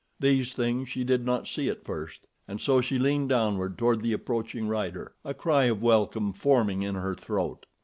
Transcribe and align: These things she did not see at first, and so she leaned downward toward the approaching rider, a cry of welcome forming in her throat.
These 0.19 0.53
things 0.53 0.89
she 0.89 1.03
did 1.03 1.23
not 1.27 1.47
see 1.47 1.69
at 1.69 1.85
first, 1.85 2.25
and 2.47 2.59
so 2.59 2.81
she 2.81 2.97
leaned 2.97 3.29
downward 3.29 3.77
toward 3.77 4.01
the 4.01 4.13
approaching 4.13 4.67
rider, 4.67 5.13
a 5.23 5.35
cry 5.35 5.65
of 5.65 5.83
welcome 5.83 6.33
forming 6.33 6.81
in 6.81 6.95
her 6.95 7.13
throat. 7.13 7.67